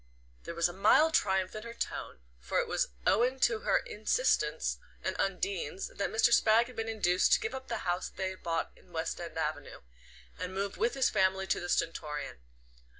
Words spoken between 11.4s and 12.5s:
to the Stentorian.